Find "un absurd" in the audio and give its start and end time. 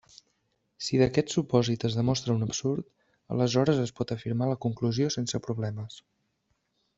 2.37-2.87